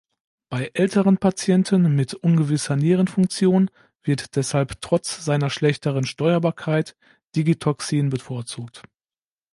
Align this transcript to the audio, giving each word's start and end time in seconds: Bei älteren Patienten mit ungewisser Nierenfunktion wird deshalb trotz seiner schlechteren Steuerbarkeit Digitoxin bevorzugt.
Bei 0.49 0.71
älteren 0.73 1.19
Patienten 1.19 1.93
mit 1.95 2.15
ungewisser 2.15 2.75
Nierenfunktion 2.75 3.69
wird 4.01 4.35
deshalb 4.35 4.81
trotz 4.81 5.23
seiner 5.23 5.51
schlechteren 5.51 6.07
Steuerbarkeit 6.07 6.95
Digitoxin 7.35 8.09
bevorzugt. 8.09 8.81